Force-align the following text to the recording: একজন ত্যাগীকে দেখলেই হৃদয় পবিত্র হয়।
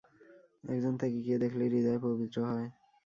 একজন 0.65 0.93
ত্যাগীকে 0.99 1.35
দেখলেই 1.43 1.69
হৃদয় 1.73 1.99
পবিত্র 2.05 2.37
হয়। 2.49 2.67